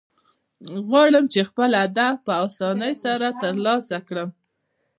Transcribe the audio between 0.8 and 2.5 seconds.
غواړم، چي خپل هدف په